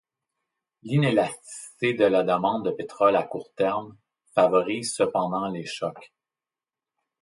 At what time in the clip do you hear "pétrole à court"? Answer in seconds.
2.71-3.53